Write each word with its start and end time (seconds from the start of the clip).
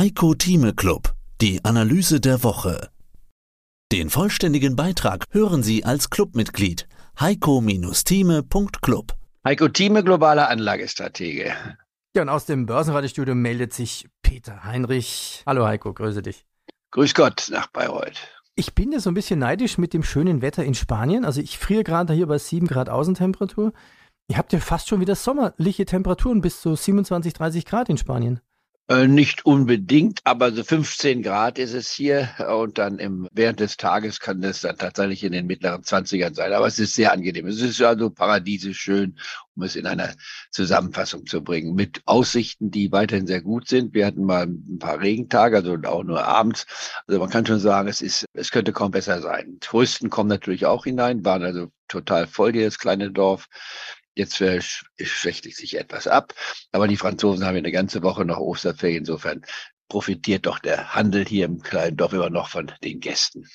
Heiko 0.00 0.32
Thieme 0.32 0.72
Club, 0.72 1.12
die 1.42 1.62
Analyse 1.62 2.20
der 2.22 2.42
Woche. 2.42 2.88
Den 3.92 4.08
vollständigen 4.08 4.74
Beitrag 4.74 5.26
hören 5.28 5.62
Sie 5.62 5.84
als 5.84 6.08
Clubmitglied 6.08 6.88
heiko-thieme.club. 7.20 9.12
Heiko 9.44 9.68
Thieme, 9.68 10.02
globaler 10.02 10.48
Anlagestratege. 10.48 11.52
Ja, 12.16 12.22
und 12.22 12.30
aus 12.30 12.46
dem 12.46 12.64
Börsenradiostudio 12.64 13.34
meldet 13.34 13.74
sich 13.74 14.08
Peter 14.22 14.64
Heinrich. 14.64 15.42
Hallo 15.44 15.66
Heiko, 15.66 15.92
grüße 15.92 16.22
dich. 16.22 16.46
Grüß 16.92 17.12
Gott 17.12 17.48
nach 17.50 17.66
Bayreuth. 17.66 18.26
Ich 18.54 18.74
bin 18.74 18.92
ja 18.92 19.00
so 19.00 19.10
ein 19.10 19.14
bisschen 19.14 19.40
neidisch 19.40 19.76
mit 19.76 19.92
dem 19.92 20.02
schönen 20.02 20.40
Wetter 20.40 20.64
in 20.64 20.74
Spanien. 20.74 21.26
Also 21.26 21.42
ich 21.42 21.58
friere 21.58 21.84
gerade 21.84 22.14
hier 22.14 22.26
bei 22.26 22.38
7 22.38 22.66
Grad 22.68 22.88
Außentemperatur. 22.88 23.74
Ihr 24.28 24.38
habt 24.38 24.54
ja 24.54 24.60
fast 24.60 24.88
schon 24.88 25.00
wieder 25.02 25.14
sommerliche 25.14 25.84
Temperaturen 25.84 26.40
bis 26.40 26.62
zu 26.62 26.74
27, 26.74 27.34
30 27.34 27.66
Grad 27.66 27.90
in 27.90 27.98
Spanien. 27.98 28.40
Äh, 28.90 29.06
nicht 29.06 29.46
unbedingt, 29.46 30.18
aber 30.24 30.50
so 30.50 30.64
15 30.64 31.22
Grad 31.22 31.60
ist 31.60 31.74
es 31.74 31.92
hier 31.92 32.28
und 32.52 32.76
dann 32.76 32.98
im, 32.98 33.28
während 33.30 33.60
des 33.60 33.76
Tages 33.76 34.18
kann 34.18 34.42
es 34.42 34.62
dann 34.62 34.78
tatsächlich 34.78 35.22
in 35.22 35.30
den 35.30 35.46
mittleren 35.46 35.82
20ern 35.82 36.34
sein. 36.34 36.52
Aber 36.52 36.66
es 36.66 36.80
ist 36.80 36.96
sehr 36.96 37.12
angenehm. 37.12 37.46
Es 37.46 37.60
ist 37.60 37.80
also 37.80 38.10
paradiesisch 38.10 38.80
schön, 38.80 39.16
um 39.54 39.62
es 39.62 39.76
in 39.76 39.86
einer 39.86 40.12
Zusammenfassung 40.50 41.24
zu 41.24 41.40
bringen. 41.40 41.76
Mit 41.76 42.02
Aussichten, 42.06 42.72
die 42.72 42.90
weiterhin 42.90 43.28
sehr 43.28 43.42
gut 43.42 43.68
sind. 43.68 43.94
Wir 43.94 44.06
hatten 44.06 44.24
mal 44.24 44.46
ein 44.46 44.80
paar 44.80 44.98
Regentage, 44.98 45.54
also 45.54 45.76
auch 45.84 46.02
nur 46.02 46.24
abends. 46.24 46.66
Also 47.06 47.20
man 47.20 47.30
kann 47.30 47.46
schon 47.46 47.60
sagen, 47.60 47.86
es 47.86 48.02
ist, 48.02 48.24
es 48.32 48.50
könnte 48.50 48.72
kaum 48.72 48.90
besser 48.90 49.22
sein. 49.22 49.58
Touristen 49.60 50.10
kommen 50.10 50.28
natürlich 50.28 50.66
auch 50.66 50.82
hinein, 50.82 51.24
waren 51.24 51.44
also 51.44 51.70
total 51.86 52.26
voll 52.26 52.52
das 52.52 52.80
kleine 52.80 53.12
Dorf. 53.12 53.46
Jetzt 54.14 54.36
schwächt 54.36 55.44
sich 55.44 55.78
etwas 55.78 56.06
ab, 56.06 56.34
aber 56.72 56.88
die 56.88 56.96
Franzosen 56.96 57.44
haben 57.44 57.56
eine 57.56 57.72
ganze 57.72 58.02
Woche 58.02 58.24
noch 58.24 58.38
Osterferien. 58.38 59.00
Insofern 59.00 59.42
profitiert 59.88 60.46
doch 60.46 60.58
der 60.58 60.94
Handel 60.94 61.24
hier 61.24 61.46
im 61.46 61.60
kleinen 61.62 61.96
Dorf 61.96 62.12
immer 62.12 62.30
noch 62.30 62.48
von 62.48 62.70
den 62.82 63.00
Gästen. 63.00 63.46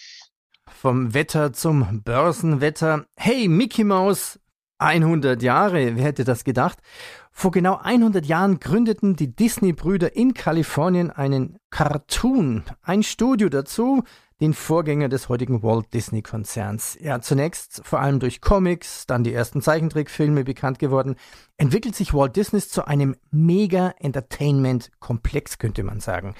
Vom 0.68 1.13
Wetter 1.13 1.54
zum 1.54 2.04
Börsenwetter. 2.04 3.05
Hey, 3.15 3.48
Mickey 3.48 3.84
Mouse, 3.84 4.40
100 4.77 5.41
Jahre, 5.41 5.96
wer 5.96 6.04
hätte 6.04 6.24
das 6.24 6.43
gedacht? 6.43 6.80
Vor 7.32 7.52
genau 7.52 7.77
100 7.77 8.26
Jahren 8.26 8.60
gründeten 8.60 9.15
die 9.15 9.35
Disney-Brüder 9.35 10.15
in 10.15 10.34
Kalifornien 10.34 11.12
einen 11.12 11.58
Cartoon, 11.70 12.63
ein 12.82 13.04
Studio 13.04 13.49
dazu, 13.49 14.04
den 14.41 14.54
Vorgänger 14.54 15.08
des 15.08 15.30
heutigen 15.30 15.64
Walt 15.64 15.94
Disney 15.94 16.22
Konzerns. 16.22 16.96
Er 16.96 17.14
hat 17.16 17.24
zunächst 17.24 17.82
vor 17.86 18.02
allem 18.02 18.20
durch 18.20 18.42
Comics, 18.42 19.08
dann 19.08 19.24
die 19.24 19.34
ersten 19.34 19.62
Zeichentrickfilme 19.62 20.44
bekannt 20.44 20.77
geworden, 20.80 21.16
entwickelt 21.58 21.96
sich 21.96 22.14
Walt 22.14 22.36
Disney 22.36 22.60
zu 22.60 22.86
einem 22.86 23.16
Mega-Entertainment-Komplex, 23.32 25.58
könnte 25.58 25.84
man 25.84 26.02
sagen. 26.02 26.36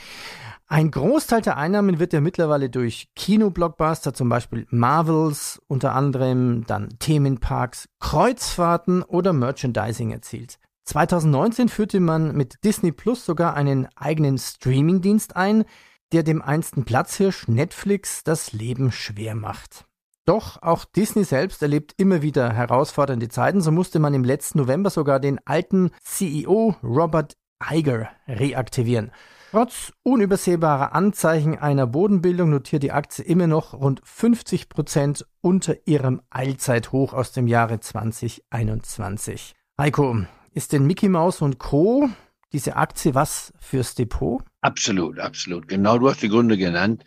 Ein 0.68 0.92
Großteil 0.92 1.42
der 1.42 1.56
Einnahmen 1.58 2.00
wird 2.00 2.12
ja 2.12 2.20
mittlerweile 2.22 2.70
durch 2.70 3.10
Kinoblockbuster, 3.16 4.14
zum 4.14 4.30
Beispiel 4.30 4.68
Marvels, 4.72 5.62
unter 5.68 5.96
anderem 5.96 6.66
dann 6.66 6.90
Themenparks, 7.00 7.88
Kreuzfahrten 8.00 9.04
oder 9.04 9.32
Merchandising 9.32 10.12
erzielt. 10.12 10.58
2019 10.86 11.70
führte 11.70 12.00
man 12.00 12.36
mit 12.36 12.64
Disney 12.64 12.92
Plus 12.92 13.26
sogar 13.26 13.56
einen 13.56 13.88
eigenen 13.96 14.38
Streamingdienst 14.38 15.36
ein, 15.36 15.66
der 16.14 16.24
dem 16.24 16.42
einsten 16.42 16.86
Platzhirsch 16.86 17.48
Netflix 17.48 18.24
das 18.24 18.54
Leben 18.54 18.92
schwer 18.92 19.36
macht. 19.36 19.86
Doch 20.26 20.62
auch 20.64 20.86
Disney 20.86 21.24
selbst 21.24 21.62
erlebt 21.62 21.94
immer 21.98 22.22
wieder 22.24 22.52
herausfordernde 22.52 23.30
Zeiten. 23.30 23.62
So 23.62 23.72
musste 23.72 24.00
man 24.00 24.14
im 24.14 24.24
letzten 24.24 24.58
November 24.58 24.90
sogar 24.90 25.20
den 25.20 25.40
alten 25.46 25.92
CEO 26.02 26.76
Robert 26.82 27.36
Iger 27.72 28.10
reaktivieren. 28.28 29.12
Trotz 29.52 29.94
unübersehbarer 30.04 30.94
Anzeichen 30.94 31.58
einer 31.58 31.88
Bodenbildung 31.88 32.50
notiert 32.50 32.84
die 32.84 32.92
Aktie 32.92 33.24
immer 33.24 33.48
noch 33.48 33.74
rund 33.74 34.02
50 34.04 34.68
Prozent 34.68 35.26
unter 35.42 35.76
ihrem 35.88 36.22
Allzeithoch 36.30 37.14
aus 37.14 37.32
dem 37.32 37.48
Jahre 37.48 37.80
2021. 37.80 39.54
Heiko, 39.80 40.26
ist 40.52 40.74
denn 40.74 40.88
Mickey 40.88 41.08
Mouse 41.08 41.42
und 41.42 41.60
Co 41.60 42.10
diese 42.56 42.78
Aktie 42.78 43.14
was 43.14 43.52
fürs 43.60 43.96
Depot? 43.96 44.42
Absolut, 44.62 45.20
absolut. 45.20 45.68
Genau, 45.68 45.98
du 45.98 46.10
hast 46.10 46.22
die 46.22 46.30
Gründe 46.30 46.58
genannt. 46.58 47.04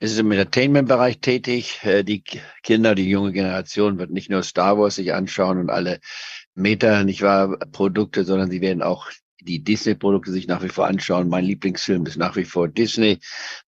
Es 0.00 0.12
ist 0.12 0.18
im 0.18 0.30
Entertainment-Bereich 0.30 1.20
tätig. 1.20 1.80
Äh, 1.82 2.04
die 2.04 2.22
Kinder, 2.62 2.94
die 2.94 3.08
junge 3.08 3.32
Generation 3.32 3.98
wird 3.98 4.10
nicht 4.10 4.30
nur 4.30 4.42
Star 4.42 4.76
Wars 4.76 4.96
sich 4.96 5.14
anschauen 5.14 5.58
und 5.58 5.70
alle 5.70 5.98
Meta, 6.54 7.04
nicht 7.04 7.22
wahr, 7.22 7.56
Produkte, 7.72 8.24
sondern 8.24 8.50
sie 8.50 8.60
werden 8.60 8.82
auch 8.82 9.10
die 9.40 9.64
Disney-Produkte 9.64 10.30
sich 10.30 10.46
nach 10.46 10.62
wie 10.62 10.68
vor 10.68 10.86
anschauen. 10.86 11.30
Mein 11.30 11.46
Lieblingsfilm 11.46 12.04
ist 12.04 12.18
nach 12.18 12.36
wie 12.36 12.44
vor 12.44 12.68
Disney. 12.68 13.18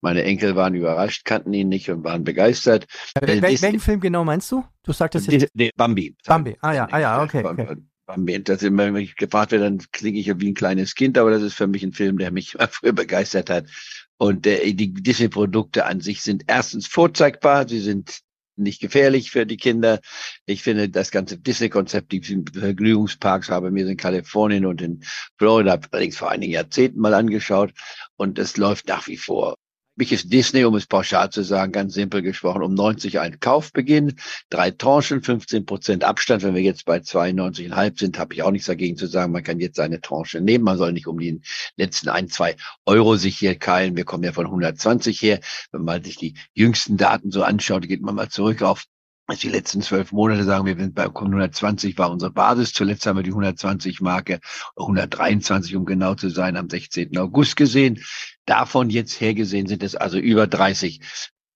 Meine 0.03 0.25
Enkel 0.25 0.56
waren 0.56 0.75
überrascht, 0.75 1.25
kannten 1.25 1.55
ihn 1.55 1.71
nicht 1.71 1.91
und 1.91 2.05
waren 2.05 2.23
begeistert. 2.23 2.85
Wel 3.19 3.41
wel 3.41 3.61
welchen 3.62 3.81
Film 3.81 4.01
genau 4.01 4.25
meinst 4.25 4.53
du? 4.53 4.62
Du 4.83 4.93
sagtest 4.93 5.33
jetzt. 5.33 5.49
Bambi. 5.75 6.15
Bambi, 6.27 6.55
ah 6.61 6.73
ja, 6.75 6.87
ah 6.91 6.99
ja, 6.99 7.23
okay. 7.23 7.43
okay 7.43 7.77
dass 8.06 8.62
immer, 8.62 8.92
wenn 8.92 9.03
ich 9.03 9.16
gefragt 9.16 9.53
werde, 9.53 9.65
dann 9.65 9.78
klinge 9.92 10.19
ich 10.19 10.26
wie 10.38 10.48
ein 10.48 10.54
kleines 10.54 10.94
Kind, 10.94 11.16
aber 11.19 11.31
das 11.31 11.42
ist 11.42 11.54
für 11.54 11.66
mich 11.66 11.82
ein 11.82 11.92
Film, 11.92 12.19
der 12.19 12.31
mich 12.31 12.56
früher 12.70 12.92
begeistert 12.92 13.50
hat. 13.50 13.69
Und 14.16 14.47
äh, 14.47 14.72
die 14.72 14.92
Disney-Produkte 14.92 15.87
an 15.87 16.00
sich 16.00 16.22
sind 16.22 16.44
erstens 16.47 16.87
vorzeigbar, 16.87 17.69
sie 17.69 17.81
sind 17.81 18.20
nicht 18.56 18.81
gefährlich 18.81 19.31
für 19.31 19.47
die 19.47 19.56
Kinder. 19.56 20.00
Ich 20.47 20.62
finde 20.62 20.88
das 20.88 21.10
ganze 21.10 21.38
Disney-Konzept, 21.38 22.12
die 22.12 22.22
Vergnügungsparks 22.22 23.48
habe 23.48 23.70
mir 23.70 23.87
in 23.87 23.97
Kalifornien 23.97 24.66
und 24.66 24.81
in 24.81 25.03
Florida 25.38 25.81
allerdings 25.91 26.16
vor 26.16 26.31
einigen 26.31 26.53
Jahrzehnten 26.53 27.00
mal 27.00 27.14
angeschaut 27.14 27.72
und 28.16 28.38
es 28.38 28.56
läuft 28.56 28.88
nach 28.88 29.09
wie 29.09 29.16
vor 29.16 29.56
mich 29.97 30.12
ist 30.12 30.32
Disney, 30.32 30.65
um 30.65 30.75
es 30.75 30.87
pauschal 30.87 31.31
zu 31.31 31.43
sagen, 31.43 31.72
ganz 31.72 31.94
simpel 31.94 32.22
gesprochen, 32.22 32.62
um 32.62 32.75
90 32.75 33.21
ein 33.21 33.38
Kaufbeginn, 33.41 34.16
drei 34.50 34.71
Tranchen, 34.71 35.22
15 35.22 35.66
Prozent 35.66 36.05
Abstand. 36.05 36.43
Wenn 36.43 36.55
wir 36.55 36.62
jetzt 36.62 36.84
bei 36.84 36.99
92,5 36.99 37.99
sind, 37.99 38.19
habe 38.19 38.34
ich 38.34 38.43
auch 38.43 38.50
nichts 38.50 38.66
dagegen 38.66 38.97
zu 38.97 39.06
sagen, 39.06 39.32
man 39.32 39.43
kann 39.43 39.60
jetzt 39.60 39.78
eine 39.78 40.00
Tranche 40.00 40.41
nehmen. 40.41 40.65
Man 40.65 40.78
soll 40.78 40.93
nicht 40.93 41.06
um 41.06 41.19
die 41.19 41.41
letzten 41.77 42.09
ein, 42.09 42.28
zwei 42.28 42.56
Euro 42.87 43.16
sich 43.16 43.38
hier 43.38 43.56
keilen. 43.56 43.97
Wir 43.97 44.05
kommen 44.05 44.25
ja 44.25 44.32
von 44.32 44.47
120 44.47 45.21
her. 45.22 45.41
Wenn 45.72 45.82
man 45.82 46.03
sich 46.03 46.16
die 46.16 46.34
jüngsten 46.55 46.97
Daten 46.97 47.31
so 47.31 47.43
anschaut, 47.43 47.87
geht 47.87 48.03
man 48.03 48.15
mal 48.15 48.28
zurück 48.28 48.62
auf 48.62 48.84
die 49.33 49.49
letzten 49.49 49.81
zwölf 49.81 50.12
Monate 50.12 50.45
sagen 50.45 50.67
wir, 50.67 50.77
sind 50.77 50.95
bei 50.95 51.05
120 51.05 51.97
war 51.97 52.11
unsere 52.11 52.31
Basis. 52.31 52.73
Zuletzt 52.73 53.07
haben 53.07 53.17
wir 53.17 53.23
die 53.23 53.31
120 53.31 54.01
Marke, 54.01 54.41
123 54.77 55.77
um 55.77 55.87
genau 55.87 56.15
zu 56.15 56.29
sein, 56.29 56.57
am 56.57 56.69
16. 56.69 57.17
August 57.17 57.57
gesehen. 57.57 58.03
Davon 58.45 58.91
jetzt 58.91 59.21
hergesehen 59.21 59.67
sind 59.67 59.83
es 59.83 59.97
also 59.97 60.19
über 60.19 60.47
30 60.47 61.01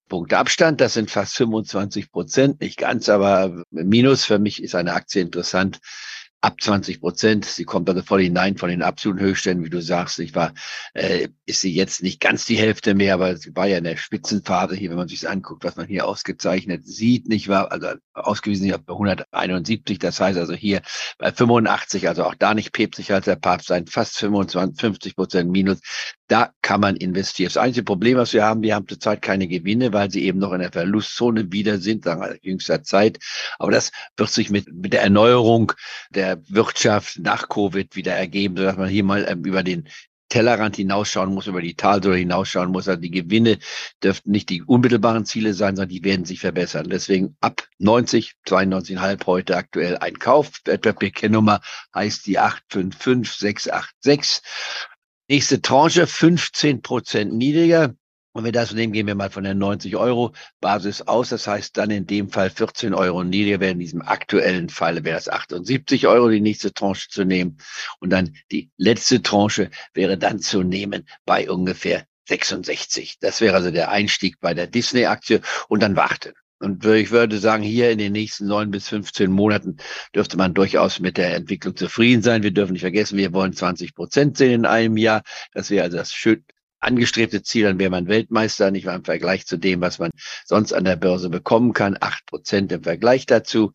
Punkte 0.09 0.39
Abstand. 0.39 0.81
Das 0.81 0.95
sind 0.95 1.11
fast 1.11 1.37
25 1.37 2.11
Prozent, 2.11 2.61
nicht 2.61 2.79
ganz, 2.79 3.11
aber 3.11 3.63
Minus. 3.71 4.25
Für 4.25 4.39
mich 4.39 4.63
ist 4.63 4.75
eine 4.75 4.95
Aktie 4.95 5.21
interessant 5.21 5.79
ab 6.41 6.61
20 6.61 7.01
Prozent. 7.01 7.45
Sie 7.45 7.65
kommt 7.65 7.89
also 7.89 8.03
voll 8.03 8.23
hinein 8.23 8.57
von 8.57 8.69
den 8.69 8.83
absoluten 8.83 9.21
Höchstständen, 9.21 9.65
wie 9.65 9.71
du 9.71 9.83
sagst. 9.83 10.19
Ich 10.19 10.35
war, 10.35 10.55
äh, 10.95 11.29
ist 11.47 11.61
sie 11.61 11.75
jetzt 11.75 12.03
nicht 12.03 12.21
ganz 12.21 12.45
die 12.45 12.57
Hälfte 12.57 12.95
mehr, 12.95 13.15
aber 13.15 13.37
sie 13.37 13.55
war 13.57 13.67
ja 13.67 13.79
in 13.79 13.85
der 13.85 13.97
Spitzenphase 13.97 14.77
hier, 14.77 14.91
wenn 14.91 14.97
man 14.97 15.09
sich 15.09 15.29
anguckt, 15.29 15.65
was 15.65 15.77
man 15.77 15.87
hier 15.87 16.07
ausgezeichnet 16.07 16.87
sieht, 16.87 17.29
nicht 17.29 17.49
wahr? 17.49 17.73
Also 17.73 17.89
ausgewiesen 18.13 18.71
bei 18.87 18.93
171, 18.93 19.99
das 19.99 20.21
heißt 20.21 20.39
also 20.39 20.55
hier 20.55 20.83
bei 21.19 21.33
85, 21.33 22.09
also 22.09 22.25
auch 22.25 22.35
da 22.35 22.55
nicht 22.55 22.73
päpstlicher 22.73 23.17
als 23.17 23.25
der 23.25 23.37
Papst 23.37 23.69
sein, 23.69 23.87
fast 23.87 24.19
25, 24.19 24.81
50 24.81 25.17
Prozent 25.17 25.51
Minus. 25.51 25.81
Da 26.29 26.53
kann 26.61 26.83
man 26.83 26.97
investieren. 26.97 27.49
Das 27.49 27.57
einzige 27.57 27.85
Problem, 27.85 28.19
was 28.19 28.35
wir 28.35 28.45
haben, 28.45 28.63
wir 28.63 28.75
haben 28.75 28.87
zurzeit 28.87 29.23
keine 29.23 29.49
Gewinne, 29.49 29.95
weil 29.95 30.11
sie 30.11 30.25
eben 30.25 30.39
noch 30.39 30.53
in 30.53 30.61
der 30.61 30.71
Verlustzone 30.71 31.51
wieder 31.51 31.79
sind, 31.79 32.05
wir, 32.05 32.37
jüngster 32.43 32.83
Zeit. 32.83 33.19
Aber 33.59 33.73
das 33.73 33.91
wird 34.17 34.31
sich 34.31 34.51
mit, 34.51 34.71
mit 34.73 34.93
der 34.93 35.03
Erneuerung 35.03 35.73
der 36.11 36.39
Wirtschaft 36.49 37.19
nach 37.19 37.49
Covid 37.49 37.97
wieder 37.97 38.13
ergeben, 38.13 38.59
sodass 38.59 38.77
man 38.77 38.89
hier 38.89 39.05
mal 39.05 39.25
ähm, 39.27 39.45
über 39.45 39.63
den 39.63 39.89
Tellerrand 40.29 40.77
hinausschauen 40.77 41.33
muss, 41.33 41.47
über 41.47 41.63
die 41.63 41.75
Talsäule 41.75 42.19
hinausschauen 42.19 42.71
muss. 42.71 42.89
Also 42.89 43.01
die 43.01 43.11
Gewinne 43.11 43.59
dürften 44.03 44.31
nicht 44.31 44.51
die 44.51 44.63
unmittelbaren 44.63 45.25
Ziele 45.25 45.55
sein, 45.55 45.77
sondern 45.77 45.89
die 45.89 46.05
werden 46.05 46.27
sich 46.27 46.41
verbessern. 46.41 46.91
Deswegen 46.91 47.37
ab 47.41 47.67
90, 47.79 48.35
92,5 48.47 49.27
heute 49.27 49.57
aktuell 49.57 49.97
ein 49.97 50.19
Kauf. 50.19 50.61
Wertpapierkennnummer 50.65 51.61
heißt 51.95 52.27
die 52.27 52.39
855686. 52.39 54.43
Nächste 55.31 55.61
Tranche 55.61 56.07
15 56.07 56.81
Prozent 56.81 57.35
niedriger. 57.35 57.95
Und 58.33 58.45
wenn 58.45 58.45
wir 58.47 58.53
das 58.53 58.73
nehmen, 58.73 58.95
gehen 58.95 59.07
wir 59.07 59.15
mal 59.15 59.29
von 59.29 59.45
der 59.45 59.53
90 59.53 59.95
Euro 59.97 60.33
Basis 60.63 61.03
aus. 61.03 61.29
Das 61.29 61.47
heißt 61.47 61.77
dann 61.77 61.91
in 61.91 62.07
dem 62.07 62.31
Fall 62.31 62.49
14 62.49 62.95
Euro 62.95 63.23
niedriger 63.25 63.61
wäre 63.61 63.73
in 63.73 63.79
diesem 63.79 64.01
aktuellen 64.01 64.71
Fall 64.71 65.05
wäre 65.05 65.19
es 65.19 65.29
78 65.29 66.07
Euro, 66.07 66.31
die 66.31 66.41
nächste 66.41 66.73
Tranche 66.73 67.11
zu 67.11 67.25
nehmen. 67.25 67.59
Und 68.01 68.09
dann 68.09 68.35
die 68.51 68.71
letzte 68.79 69.21
Tranche 69.21 69.71
wäre 69.93 70.17
dann 70.17 70.39
zu 70.39 70.63
nehmen 70.63 71.07
bei 71.27 71.51
ungefähr 71.51 72.07
66. 72.27 73.19
Das 73.21 73.43
wäre 73.43 73.55
also 73.55 73.71
der 73.71 73.91
Einstieg 73.91 74.41
bei 74.41 74.55
der 74.55 74.67
Disney-Aktie 74.67 75.43
und 75.69 75.83
dann 75.83 75.95
warten. 75.95 76.33
Und 76.61 76.85
ich 76.85 77.11
würde 77.11 77.39
sagen, 77.39 77.63
hier 77.63 77.91
in 77.91 77.99
den 77.99 78.13
nächsten 78.13 78.47
neun 78.47 78.71
bis 78.71 78.89
15 78.89 79.31
Monaten 79.31 79.77
dürfte 80.15 80.37
man 80.37 80.55
durchaus 80.55 80.99
mit 80.99 81.17
der 81.17 81.35
Entwicklung 81.35 81.77
zufrieden 81.77 82.23
sein. 82.23 82.43
Wir 82.43 82.51
dürfen 82.51 82.73
nicht 82.73 82.83
vergessen, 82.83 83.17
wir 83.17 83.33
wollen 83.33 83.53
20 83.53 83.95
Prozent 83.95 84.37
sehen 84.37 84.53
in 84.53 84.67
einem 84.67 84.97
Jahr. 84.97 85.23
Das 85.53 85.71
wäre 85.71 85.85
also 85.85 85.97
das 85.97 86.13
schön, 86.13 86.45
angestrebte 86.81 87.43
Ziel, 87.43 87.65
dann 87.65 87.79
wäre 87.79 87.91
man 87.91 88.09
Weltmeister, 88.09 88.71
nicht 88.71 88.87
mal 88.87 88.97
im 88.97 89.05
Vergleich 89.05 89.47
zu 89.47 89.57
dem, 89.57 89.81
was 89.81 89.99
man 89.99 90.11
sonst 90.45 90.73
an 90.73 90.85
der 90.85 90.97
Börse 90.97 91.29
bekommen 91.29 91.73
kann. 91.73 91.97
Acht 92.01 92.27
Prozent 92.27 92.73
im 92.73 92.83
Vergleich 92.83 93.27
dazu. 93.27 93.73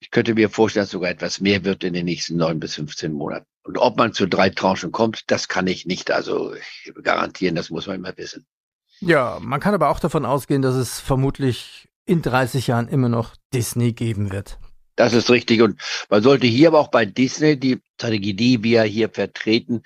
Ich 0.00 0.10
könnte 0.10 0.34
mir 0.34 0.50
vorstellen, 0.50 0.84
dass 0.84 0.90
sogar 0.90 1.10
etwas 1.10 1.40
mehr 1.40 1.64
wird 1.64 1.84
in 1.84 1.94
den 1.94 2.04
nächsten 2.04 2.36
neun 2.36 2.58
bis 2.58 2.74
15 2.74 3.12
Monaten. 3.12 3.46
Und 3.64 3.78
ob 3.78 3.96
man 3.96 4.12
zu 4.12 4.26
drei 4.26 4.50
Tranchen 4.50 4.90
kommt, 4.90 5.30
das 5.30 5.46
kann 5.46 5.68
ich 5.68 5.86
nicht 5.86 6.10
also 6.10 6.54
garantieren, 7.02 7.54
das 7.54 7.70
muss 7.70 7.86
man 7.86 7.96
immer 7.96 8.16
wissen. 8.16 8.44
Ja, 9.00 9.38
man 9.40 9.60
kann 9.60 9.74
aber 9.74 9.90
auch 9.90 10.00
davon 10.00 10.24
ausgehen, 10.24 10.62
dass 10.62 10.74
es 10.74 10.98
vermutlich 11.00 11.88
in 12.06 12.22
30 12.22 12.66
Jahren 12.66 12.88
immer 12.88 13.08
noch 13.08 13.34
Disney 13.52 13.92
geben 13.92 14.32
wird. 14.32 14.58
Das 14.96 15.14
ist 15.14 15.30
richtig. 15.30 15.62
Und 15.62 15.80
man 16.10 16.22
sollte 16.22 16.46
hier 16.46 16.68
aber 16.68 16.80
auch 16.80 16.90
bei 16.90 17.06
Disney 17.06 17.58
die 17.58 17.80
Strategie, 17.94 18.34
die 18.34 18.62
wir 18.62 18.82
hier 18.82 19.08
vertreten, 19.08 19.82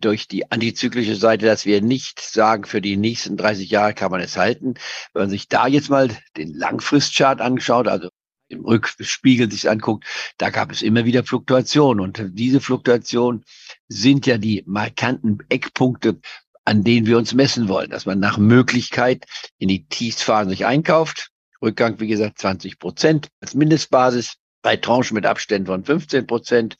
durch 0.00 0.28
die 0.28 0.50
antizyklische 0.50 1.16
Seite, 1.16 1.46
dass 1.46 1.66
wir 1.66 1.82
nicht 1.82 2.20
sagen, 2.20 2.64
für 2.64 2.80
die 2.80 2.96
nächsten 2.96 3.36
30 3.36 3.70
Jahre 3.70 3.94
kann 3.94 4.10
man 4.10 4.20
es 4.20 4.36
halten. 4.36 4.74
Wenn 5.12 5.24
man 5.24 5.30
sich 5.30 5.48
da 5.48 5.66
jetzt 5.66 5.90
mal 5.90 6.08
den 6.36 6.54
Langfristchart 6.54 7.40
anschaut, 7.40 7.86
also 7.86 8.08
im 8.48 8.64
Rückspiegel 8.64 9.50
sich 9.50 9.70
anguckt, 9.70 10.04
da 10.38 10.50
gab 10.50 10.72
es 10.72 10.82
immer 10.82 11.04
wieder 11.04 11.22
Fluktuationen. 11.22 12.02
Und 12.02 12.22
diese 12.32 12.60
Fluktuationen 12.60 13.44
sind 13.88 14.26
ja 14.26 14.38
die 14.38 14.64
markanten 14.66 15.38
Eckpunkte, 15.48 16.18
an 16.64 16.82
denen 16.82 17.06
wir 17.06 17.18
uns 17.18 17.34
messen 17.34 17.68
wollen, 17.68 17.90
dass 17.90 18.06
man 18.06 18.18
nach 18.18 18.38
Möglichkeit 18.38 19.26
in 19.58 19.68
die 19.68 19.86
Tiefphasen 19.86 20.50
sich 20.50 20.66
einkauft. 20.66 21.29
Rückgang, 21.62 22.00
wie 22.00 22.08
gesagt, 22.08 22.38
20 22.38 22.78
Prozent 22.78 23.28
als 23.40 23.54
Mindestbasis 23.54 24.36
bei 24.62 24.76
Tranchen 24.76 25.14
mit 25.14 25.26
Abständen 25.26 25.66
von 25.66 25.84
15 25.84 26.26
Prozent. 26.26 26.76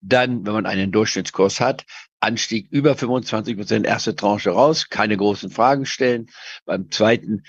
Dann, 0.00 0.46
wenn 0.46 0.52
man 0.52 0.66
einen 0.66 0.92
Durchschnittskurs 0.92 1.60
hat, 1.60 1.84
Anstieg 2.20 2.68
über 2.70 2.96
25 2.96 3.56
Prozent, 3.56 3.86
erste 3.86 4.14
Tranche 4.16 4.50
raus, 4.50 4.88
keine 4.88 5.16
großen 5.16 5.50
Fragen 5.50 5.86
stellen. 5.86 6.28
Beim 6.64 6.90
zweiten 6.90 7.44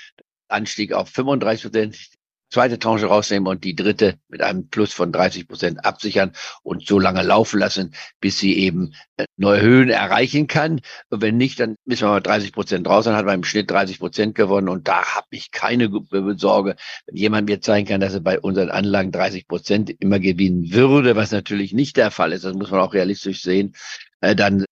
Anstieg 0.47 0.93
auf 0.93 1.09
35 1.09 1.63
Prozent, 1.63 2.09
zweite 2.49 2.79
Tranche 2.79 3.07
rausnehmen 3.07 3.47
und 3.47 3.63
die 3.63 3.75
dritte 3.75 4.17
mit 4.29 4.41
einem 4.41 4.69
Plus 4.69 4.93
von 4.93 5.11
30 5.11 5.47
Prozent 5.47 5.85
absichern 5.85 6.31
und 6.63 6.85
so 6.87 6.99
lange 6.99 7.23
laufen 7.23 7.59
lassen, 7.59 7.93
bis 8.19 8.39
sie 8.39 8.57
eben 8.57 8.93
äh, 9.17 9.25
neue 9.35 9.61
Höhen 9.61 9.89
erreichen 9.89 10.47
kann. 10.47 10.81
Und 11.09 11.21
wenn 11.21 11.37
nicht, 11.37 11.59
dann 11.59 11.75
müssen 11.85 12.03
wir 12.03 12.11
mal 12.11 12.21
30 12.21 12.53
Prozent 12.53 12.87
raus, 12.87 13.05
dann 13.05 13.15
hat 13.15 13.25
man 13.25 13.35
im 13.35 13.43
Schnitt 13.43 13.69
30 13.69 13.99
Prozent 13.99 14.35
gewonnen 14.35 14.69
und 14.69 14.87
da 14.87 15.15
habe 15.15 15.27
ich 15.31 15.51
keine 15.51 15.89
Sorge, 16.37 16.75
wenn 17.05 17.15
jemand 17.15 17.49
mir 17.49 17.61
zeigen 17.61 17.87
kann, 17.87 18.01
dass 18.01 18.13
er 18.13 18.21
bei 18.21 18.39
unseren 18.39 18.69
Anlagen 18.69 19.11
30 19.11 19.47
Prozent 19.47 19.89
immer 19.99 20.19
gewinnen 20.19 20.71
würde, 20.71 21.15
was 21.15 21.31
natürlich 21.31 21.73
nicht 21.73 21.97
der 21.97 22.11
Fall 22.11 22.31
ist, 22.31 22.45
das 22.45 22.53
muss 22.53 22.71
man 22.71 22.79
auch 22.79 22.93
realistisch 22.93 23.41
sehen, 23.41 23.75
äh, 24.21 24.35
dann 24.35 24.65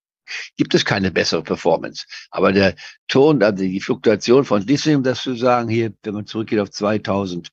gibt 0.57 0.73
es 0.73 0.85
keine 0.85 1.11
bessere 1.11 1.43
Performance. 1.43 2.05
Aber 2.31 2.51
der 2.51 2.75
Ton, 3.07 3.43
also 3.43 3.63
die 3.63 3.81
Fluktuation 3.81 4.45
von 4.45 4.65
Disney, 4.65 4.95
um 4.95 5.03
das 5.03 5.21
zu 5.21 5.35
sagen, 5.35 5.69
hier, 5.69 5.93
wenn 6.03 6.13
man 6.13 6.25
zurückgeht 6.25 6.59
auf 6.59 6.71
2000, 6.71 7.49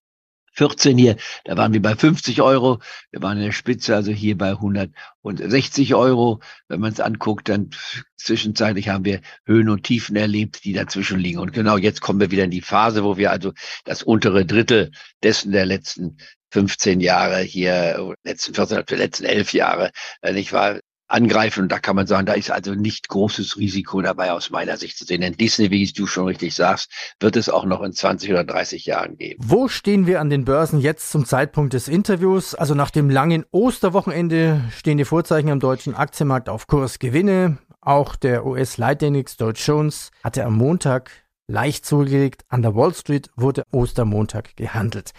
14 0.53 0.99
hier, 0.99 1.17
da 1.45 1.57
waren 1.57 1.73
wir 1.73 1.83
bei 1.83 1.95
50 1.95 2.43
Euro. 2.43 2.81
Wir 3.11 3.23
waren 3.23 3.39
in 3.39 3.45
der 3.45 3.53
Spitze, 3.53 3.95
also 3.95 4.13
hier 4.13 4.37
bei 4.37 4.51
160 4.51 5.95
Euro. 5.95 6.41
Wenn 6.69 6.81
man 6.81 6.93
es 6.93 7.01
anguckt, 7.01 7.49
dann 7.49 7.71
zwischenzeitlich 8.17 8.89
haben 8.89 9.05
wir 9.05 9.21
Höhen 9.47 9.69
und 9.69 9.85
Tiefen 9.85 10.17
erlebt, 10.17 10.65
die 10.65 10.73
dazwischen 10.73 11.19
liegen. 11.19 11.39
Und 11.39 11.53
genau 11.53 11.77
jetzt 11.77 12.01
kommen 12.01 12.21
wir 12.21 12.31
wieder 12.31 12.45
in 12.45 12.51
die 12.51 12.61
Phase, 12.61 13.05
wo 13.05 13.17
wir 13.17 13.31
also 13.31 13.53
das 13.85 14.03
untere 14.03 14.45
Drittel 14.45 14.91
dessen 15.23 15.53
der 15.53 15.67
letzten 15.67 16.19
15 16.51 17.01
Jahre 17.01 17.41
hier, 17.41 18.15
letzten 18.25 18.55
14, 18.55 18.85
letzten 18.91 19.25
11 19.25 19.55
Jahre, 19.55 19.91
äh, 20.21 20.33
nicht 20.33 20.53
wahr, 20.53 20.81
angreifen. 21.13 21.65
Und 21.65 21.73
da 21.73 21.79
kann 21.79 21.97
man 21.97 22.07
sagen, 22.07 22.27
da 22.27 22.33
ist 22.33 22.51
also 22.51 22.75
nicht 22.75 23.09
großes 23.09 23.57
Risiko 23.59 24.01
dabei 24.01 24.33
aus 24.33 24.51
meiner 24.51 24.77
Sicht 24.77 24.97
zu 24.97 25.05
sehen. 25.05 25.21
Denn 25.21 25.35
Disney, 25.35 25.71
wie 25.71 25.85
du 25.87 26.07
schon 26.07 26.27
richtig 26.27 26.55
sagst, 26.55 26.91
wird 27.21 27.37
es 27.37 27.49
auch 27.49 27.65
noch 27.65 27.83
in 27.83 27.93
20 27.93 28.31
oder 28.31 28.45
30 28.45 28.87
Jahren 28.87 29.17
geben. 29.17 29.43
Wo 29.47 29.69
stehen 29.69 30.07
wir 30.07 30.21
an 30.21 30.31
den 30.31 30.45
Börsen 30.45 30.81
jetzt 30.81 31.11
zum 31.11 31.25
Zeitpunkt 31.27 31.75
des 31.75 31.89
Interviews? 31.89 32.55
Also 32.55 32.75
nach 32.75 32.91
dem 32.91 33.11
langen 33.11 33.45
Osterwochenende 33.51 34.63
stehen 34.77 34.99
die 34.99 35.05
Vorzeichen 35.05 35.51
am 35.51 35.61
deutschen 35.61 35.95
Aktienmarkt 35.95 36.49
auf 36.49 36.67
Kursgewinne. 36.67 37.59
Auch 37.81 38.17
der 38.17 38.47
US-Leitindex 38.47 39.37
Dow 39.37 39.51
Jones 39.51 40.11
hatte 40.23 40.45
am 40.45 40.57
Montag 40.57 41.11
leicht 41.49 41.85
zugelegt. 41.85 42.45
An 42.49 42.63
der 42.63 42.75
Wall 42.75 42.95
Street 42.95 43.31
wurde 43.37 43.65
Ostermontag 43.73 44.57
gehandelt. 44.57 45.13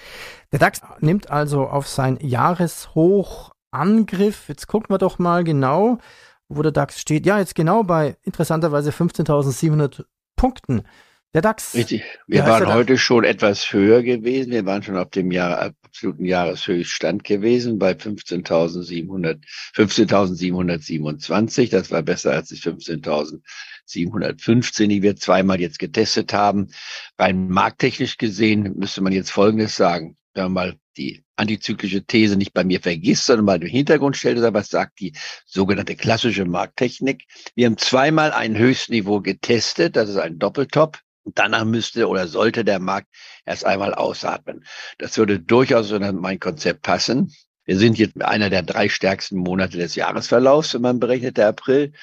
Der 0.51 0.59
DAX 0.59 0.81
nimmt 0.99 1.29
also 1.29 1.67
auf 1.67 1.87
sein 1.87 2.17
Jahreshoch 2.21 3.52
Angriff. 3.73 4.47
Jetzt 4.47 4.67
gucken 4.67 4.93
wir 4.93 4.97
doch 4.97 5.19
mal 5.19 5.43
genau, 5.43 5.99
wo 6.47 6.61
der 6.61 6.71
DAX 6.71 6.99
steht. 6.99 7.25
Ja, 7.25 7.39
jetzt 7.39 7.55
genau 7.55 7.83
bei 7.83 8.15
interessanterweise 8.23 8.91
15.700 8.91 10.05
Punkten. 10.35 10.83
Der 11.33 11.41
DAX. 11.41 11.73
Richtig. 11.73 12.03
Wir 12.27 12.45
waren 12.45 12.71
heute 12.71 12.99
schon 12.99 13.23
etwas 13.23 13.73
höher 13.73 14.03
gewesen. 14.03 14.51
Wir 14.51 14.67
waren 14.67 14.83
schon 14.83 14.97
auf 14.97 15.09
dem 15.09 15.31
Jahr, 15.31 15.57
absoluten 15.59 16.25
Jahreshöchststand 16.25 17.23
gewesen 17.23 17.79
bei 17.79 17.93
15.700, 17.93 19.39
15.727. 19.75 21.71
Das 21.71 21.89
war 21.91 22.03
besser 22.03 22.33
als 22.33 22.49
die 22.49 22.57
15.715, 22.57 24.87
die 24.87 25.01
wir 25.01 25.15
zweimal 25.15 25.59
jetzt 25.59 25.79
getestet 25.79 26.33
haben. 26.33 26.67
Rein 27.17 27.49
markttechnisch 27.49 28.17
gesehen 28.17 28.75
müsste 28.77 29.01
man 29.01 29.13
jetzt 29.13 29.31
Folgendes 29.31 29.75
sagen. 29.75 30.17
Wenn 30.33 30.43
man 30.45 30.53
mal 30.53 30.75
die 30.97 31.23
antizyklische 31.35 32.05
These 32.05 32.35
nicht 32.35 32.53
bei 32.53 32.63
mir 32.63 32.81
vergisst, 32.81 33.25
sondern 33.25 33.45
mal 33.45 33.61
im 33.61 33.67
Hintergrund 33.67 34.17
stellt, 34.17 34.41
was 34.53 34.69
sagt 34.69 34.99
die 34.99 35.13
sogenannte 35.45 35.95
klassische 35.95 36.45
Markttechnik. 36.45 37.23
Wir 37.55 37.67
haben 37.67 37.77
zweimal 37.77 38.31
ein 38.31 38.57
Höchstniveau 38.57 39.21
getestet, 39.21 39.95
das 39.95 40.09
ist 40.09 40.17
ein 40.17 40.39
Doppeltop. 40.39 40.99
Danach 41.25 41.63
müsste 41.63 42.09
oder 42.09 42.27
sollte 42.27 42.65
der 42.65 42.79
Markt 42.79 43.07
erst 43.45 43.65
einmal 43.65 43.93
ausatmen. 43.93 44.65
Das 44.97 45.17
würde 45.17 45.39
durchaus 45.39 45.89
in 45.91 46.15
mein 46.17 46.39
Konzept 46.39 46.81
passen. 46.81 47.33
Wir 47.65 47.77
sind 47.77 47.97
jetzt 47.97 48.21
einer 48.21 48.49
der 48.49 48.61
drei 48.61 48.89
stärksten 48.89 49.37
Monate 49.37 49.77
des 49.77 49.95
Jahresverlaufs, 49.95 50.73
wenn 50.73 50.81
man 50.81 50.99
berechnet, 50.99 51.37
der 51.37 51.47
April. 51.47 51.93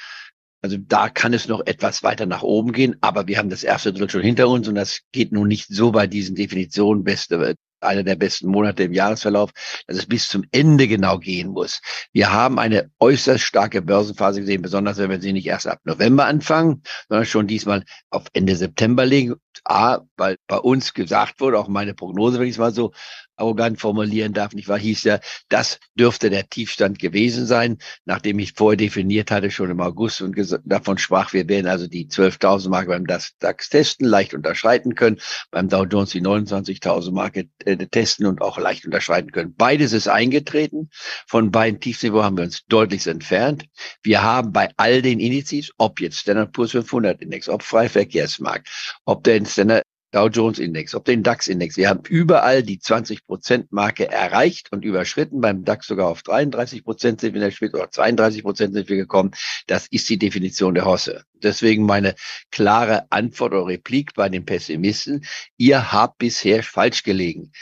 Also 0.63 0.79
da 0.79 1.09
kann 1.09 1.35
es 1.35 1.49
noch 1.49 1.61
etwas 1.67 2.03
weiter 2.03 2.27
nach 2.27 2.43
oben 2.43 2.73
gehen, 2.73 2.97
aber 3.01 3.27
wir 3.27 3.39
haben 3.39 3.51
das 3.51 3.63
erste 3.63 3.93
Drittel 3.93 4.11
schon 4.11 4.23
hinter 4.23 4.49
uns 4.49 4.69
und 4.69 4.75
das 4.75 5.03
geht 5.13 5.33
nun 5.33 5.49
nicht 5.49 5.69
so 5.69 5.91
bei 5.91 6.07
diesen 6.07 6.35
Definitionen 6.35 7.05
beste 7.05 7.57
einer 7.83 8.03
der 8.03 8.17
besten 8.17 8.49
Monate 8.49 8.85
im 8.85 8.93
Jahresverlauf, 8.93 9.51
dass 9.87 9.97
es 9.97 10.07
bis 10.07 10.29
zum 10.29 10.45
Ende 10.53 10.89
genau 10.89 11.19
gehen 11.19 11.49
muss. 11.49 11.81
Wir 12.13 12.33
haben 12.33 12.59
eine 12.59 12.91
äußerst 12.99 13.43
starke 13.43 13.83
Börsenphase 13.83 14.41
gesehen, 14.41 14.63
besonders 14.63 14.99
wenn 14.99 15.11
wir 15.11 15.21
sie 15.21 15.33
nicht 15.33 15.47
erst 15.47 15.67
ab 15.67 15.81
November 15.85 16.27
anfangen, 16.27 16.83
sondern 17.09 17.27
schon 17.27 17.47
diesmal 17.47 17.85
auf 18.11 18.25
Ende 18.33 18.57
September 18.57 19.07
legen. 19.07 19.35
A, 19.65 20.01
weil 20.17 20.37
bei 20.47 20.59
uns 20.59 20.95
gesagt 20.95 21.41
wurde, 21.41 21.59
auch 21.59 21.69
meine 21.69 21.95
Prognose, 21.95 22.39
wenn 22.39 22.47
ich 22.47 22.55
es 22.55 22.59
mal 22.59 22.73
so 22.73 22.93
arrogant 23.41 23.81
formulieren 23.81 24.33
darf, 24.33 24.53
nicht 24.53 24.69
wahr, 24.69 24.79
hieß 24.79 25.05
ja, 25.05 25.19
das 25.49 25.81
dürfte 25.95 26.31
der 26.31 26.49
Tiefstand 26.49 26.99
gewesen 26.99 27.47
sein, 27.47 27.79
nachdem 28.05 28.39
ich 28.39 28.53
vorher 28.53 28.77
definiert 28.77 29.31
hatte, 29.31 29.51
schon 29.51 29.71
im 29.71 29.81
August 29.81 30.21
und 30.21 30.37
davon 30.65 30.99
sprach, 30.99 31.33
wir 31.33 31.49
werden 31.49 31.67
also 31.67 31.87
die 31.87 32.07
12.000 32.07 32.69
Marke 32.69 32.89
beim 32.91 33.07
DAX 33.07 33.69
testen, 33.71 34.07
leicht 34.07 34.35
unterschreiten 34.35 34.95
können, 34.95 35.19
beim 35.51 35.69
Dow 35.69 35.85
Jones 35.85 36.11
die 36.11 36.21
29.000 36.21 37.13
Marke 37.13 37.49
äh, 37.65 37.77
testen 37.77 38.27
und 38.27 38.43
auch 38.43 38.59
leicht 38.59 38.85
unterschreiten 38.85 39.33
können. 39.33 39.55
Beides 39.57 39.93
ist 39.93 40.09
eingetreten. 40.09 40.91
Von 41.27 41.51
beiden 41.51 41.81
Tiefsniveau 41.81 42.23
haben 42.23 42.37
wir 42.37 42.45
uns 42.45 42.65
deutlich 42.67 43.07
entfernt. 43.07 43.65
Wir 44.03 44.23
haben 44.23 44.53
bei 44.53 44.71
all 44.77 45.03
den 45.03 45.19
Indizes, 45.19 45.73
ob 45.79 46.01
jetzt 46.01 46.19
Standard 46.19 46.53
Poor's 46.53 46.73
500 46.73 47.23
Index, 47.23 47.49
ob 47.49 47.63
Freiverkehrsmarkt, 47.63 48.69
ob 49.05 49.25
der 49.25 49.37
Standard 49.47 49.85
Dow 50.13 50.27
Jones 50.27 50.59
Index, 50.59 50.95
ob 50.97 51.05
den 51.05 51.23
DAX 51.23 51.47
Index. 51.47 51.77
Wir 51.77 51.89
haben 51.89 52.03
überall 52.09 52.65
die 52.65 52.81
20 52.81 53.25
Prozent 53.27 53.71
Marke 53.71 54.11
erreicht 54.11 54.73
und 54.73 54.85
überschritten. 54.85 55.41
Beim 55.41 55.65
DAX 55.65 55.87
sogar 55.87 56.09
auf 56.09 56.23
33 56.25 56.83
Prozent 56.83 57.21
sind 57.21 57.35
wir 57.35 57.41
in 57.41 57.47
der 57.47 57.53
Spitze 57.53 57.77
oder 57.77 57.91
32 57.91 58.43
Prozent 58.43 58.75
sind 58.75 58.89
wir 58.89 58.97
gekommen. 58.97 59.31
Das 59.69 59.87
ist 59.87 60.09
die 60.09 60.19
Definition 60.19 60.75
der 60.75 60.85
Hosse. 60.85 61.25
Deswegen 61.35 61.87
meine 61.87 62.17
klare 62.51 63.07
Antwort 63.13 63.53
oder 63.53 63.69
Replik 63.69 64.15
bei 64.15 64.29
den 64.29 64.45
Pessimisten. 64.45 65.25
Ihr 65.57 65.93
habt 65.93 66.19
bisher 66.19 66.65
falsch 66.65 67.05
gelegen. 67.05 67.53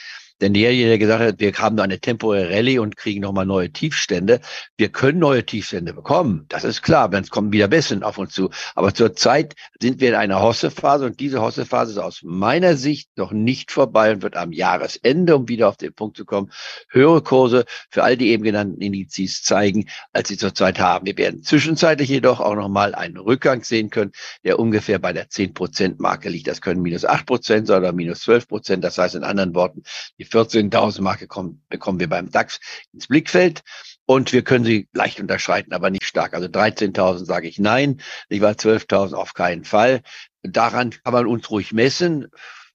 Denn 0.41 0.55
derjenige, 0.55 0.89
der 0.89 0.99
gesagt 0.99 1.23
hat, 1.23 1.41
wir 1.41 1.53
haben 1.55 1.77
da 1.77 1.83
eine 1.83 1.99
temporäre 1.99 2.55
Rallye 2.55 2.79
und 2.79 2.97
kriegen 2.97 3.23
nochmal 3.23 3.47
neue 3.47 3.71
Tiefstände. 3.71 4.41
Wir 4.77 4.89
können 4.89 5.19
neue 5.19 5.45
Tiefstände 5.45 5.93
bekommen. 5.93 6.47
Das 6.49 6.65
ist 6.65 6.83
klar, 6.83 7.11
wenn 7.11 7.25
es 7.25 7.31
kommen 7.31 7.53
wieder 7.53 7.69
Besseren 7.69 8.03
auf 8.03 8.19
uns 8.19 8.33
zu. 8.33 8.51
Aber 8.75 8.95
zurzeit 8.95 9.55
sind 9.81 10.01
wir 10.01 10.11
in 10.11 10.15
einer 10.15 10.41
Hossephase 10.41 11.07
und 11.07 11.19
diese 11.19 11.41
Hossephase 11.41 11.93
ist 11.93 11.99
aus 11.99 12.21
meiner 12.23 12.77
Sicht 12.77 13.11
noch 13.17 13.33
nicht 13.33 13.73
vorbei 13.73 14.13
und 14.13 14.23
wird 14.23 14.37
am 14.37 14.53
Jahresende, 14.53 15.35
um 15.35 15.49
wieder 15.49 15.69
auf 15.69 15.77
den 15.77 15.93
Punkt 15.93 16.17
zu 16.17 16.25
kommen, 16.25 16.53
höhere 16.91 17.23
Kurse 17.23 17.65
für 17.91 18.05
all 18.05 18.17
die 18.17 18.29
eben 18.29 18.45
genannten 18.45 18.81
Indizes 18.81 19.43
zeigen, 19.43 19.89
als 20.13 20.29
sie 20.29 20.37
zurzeit 20.37 20.79
haben. 20.79 21.07
Wir 21.07 21.19
werden 21.19 21.43
zwischenzeitlich 21.43 22.09
jedoch 22.09 22.41
auch 22.41 22.55
nochmal 22.55 22.95
einen 22.95 23.17
Rückgang 23.17 23.65
sehen 23.65 23.91
können, 23.91 24.13
der 24.45 24.59
ungefähr 24.59 24.99
bei 24.99 25.13
der 25.13 25.29
10%-Marke 25.29 26.29
liegt. 26.29 26.47
Das 26.47 26.61
können 26.61 26.83
minus 26.83 27.05
8% 27.05 27.67
sein 27.67 27.79
oder 27.79 27.93
minus 27.93 28.23
12%. 28.23 28.77
Das 28.77 28.99
heißt 28.99 29.17
in 29.17 29.25
anderen 29.25 29.55
Worten, 29.55 29.83
die 30.19 30.28
14.000 30.29 31.03
Marke 31.03 31.27
kommen, 31.27 31.63
bekommen 31.69 32.01
wir 32.01 32.09
beim 32.09 32.31
DAX 32.31 32.61
ins 32.93 33.07
Blickfeld. 33.07 33.63
und 34.07 34.33
wir 34.33 34.43
können 34.43 34.65
sie 34.65 34.89
leicht 34.95 35.21
unterschreiten, 35.21 35.75
aber 35.75 35.91
nicht 35.91 36.05
stark. 36.05 36.33
Also 36.33 36.47
13.000 36.47 37.27
sage 37.27 37.47
ich 37.47 37.59
nein, 37.59 38.01
ich 38.31 38.41
war 38.41 38.53
12.000 38.53 39.13
auf 39.13 39.35
keinen 39.35 39.65
Fall. 39.65 40.01
Daran 40.43 40.91
kann 40.91 41.13
man 41.13 41.27
uns 41.27 41.51
ruhig 41.51 41.73
messen. 41.73 42.29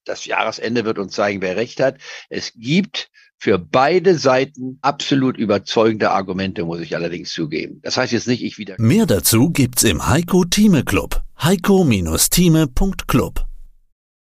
Das 0.05 0.25
Jahresende 0.25 0.83
wird 0.86 1.00
uns 1.00 1.13
zeigen, 1.13 1.41
wer 1.41 1.55
recht 1.55 1.79
hat. 1.79 1.95
Es 2.29 2.51
gibt 2.55 3.10
für 3.39 3.57
beide 3.57 4.17
Seiten 4.17 4.77
absolut 4.81 5.38
überzeugende 5.38 6.12
Argumente, 6.12 6.65
muss 6.65 6.81
ich 6.81 6.95
allerdings 6.95 7.31
zugeben. 7.31 7.79
Das 7.81 7.98
heißt 7.98 8.13
jetzt 8.13 8.27
nicht, 8.27 8.43
ich 8.43 8.60
wieder. 8.60 8.75
Mehr 8.77 9.05
dazu 9.05 9.50
gibt's 9.50 9.83
im 9.83 10.07
Heiko 10.07 10.45
Thieme 10.45 10.83
Club. 10.83 11.22
Heiko-Thieme.club. 11.41 13.45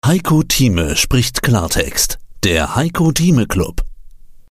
Heiko 0.04 0.42
Thieme 0.44 0.96
spricht 0.96 1.42
Klartext. 1.42 2.18
Der 2.42 2.74
Heiko 2.74 3.12
Thieme 3.12 3.46
Club. 3.46 3.82